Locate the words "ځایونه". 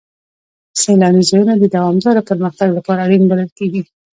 1.29-1.53